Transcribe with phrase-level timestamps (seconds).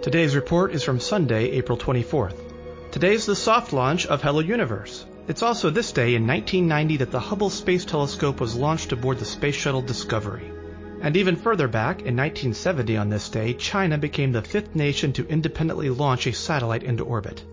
[0.00, 2.36] Today's report is from Sunday, April 24th.
[2.92, 5.04] Today's the soft launch of Hello Universe.
[5.26, 9.24] It's also this day in 1990 that the Hubble Space Telescope was launched aboard the
[9.24, 10.52] Space Shuttle Discovery.
[11.02, 15.26] And even further back, in 1970 on this day, China became the fifth nation to
[15.26, 17.44] independently launch a satellite into orbit.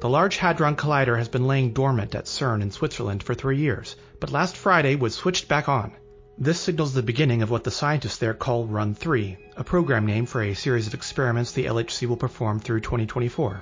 [0.00, 3.94] The Large Hadron Collider has been laying dormant at CERN in Switzerland for three years,
[4.20, 5.92] but last Friday was switched back on.
[6.40, 10.24] This signals the beginning of what the scientists there call Run 3, a program name
[10.24, 13.60] for a series of experiments the LHC will perform through 2024.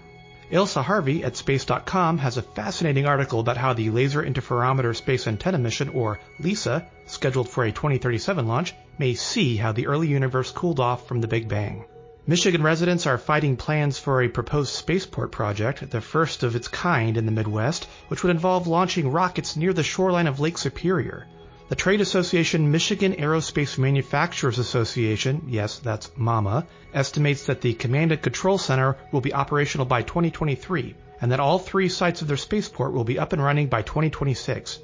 [0.52, 5.56] Ailsa Harvey at Space.com has a fascinating article about how the Laser Interferometer Space Antenna
[5.56, 10.78] mission, or LISA, scheduled for a 2037 launch, may see how the early universe cooled
[10.78, 11.86] off from the Big Bang.
[12.26, 17.16] Michigan residents are fighting plans for a proposed spaceport project, the first of its kind
[17.16, 21.26] in the Midwest, which would involve launching rockets near the shoreline of Lake Superior.
[21.68, 26.64] The trade association Michigan Aerospace Manufacturers Association, yes, that's MAMA,
[26.94, 31.58] estimates that the Command and Control Center will be operational by 2023 and that all
[31.58, 34.78] three sites of their spaceport will be up and running by 2026.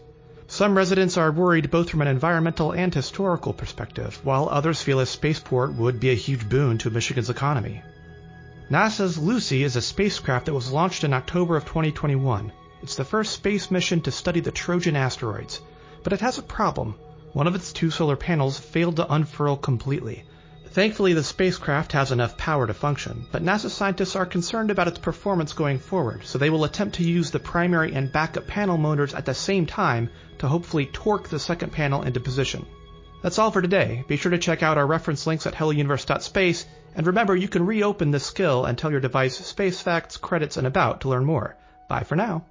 [0.49, 5.07] Some residents are worried both from an environmental and historical perspective, while others feel a
[5.07, 7.81] spaceport would be a huge boon to Michigan's economy.
[8.71, 12.51] NASA's Lucy is a spacecraft that was launched in October of 2021.
[12.83, 15.61] It's the first space mission to study the Trojan asteroids.
[16.03, 16.97] But it has a problem.
[17.33, 20.25] One of its two solar panels failed to unfurl completely.
[20.73, 24.99] Thankfully, the spacecraft has enough power to function, but NASA scientists are concerned about its
[24.99, 29.13] performance going forward, so they will attempt to use the primary and backup panel motors
[29.13, 30.09] at the same time
[30.39, 32.65] to hopefully torque the second panel into position.
[33.23, 34.05] That's all for today.
[34.09, 38.11] Be sure to check out our reference links at hellouniverse.space, and remember you can reopen
[38.11, 41.55] this skill and tell your device space facts, credits, and about to learn more.
[41.87, 42.47] Bye for now.